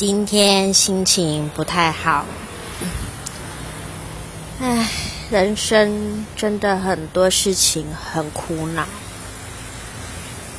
[0.00, 2.24] 今天心情不太好。
[4.58, 4.88] 唉
[5.30, 8.86] 人生真的很多事情很苦恼。